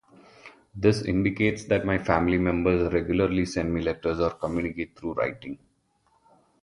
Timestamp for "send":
3.45-3.71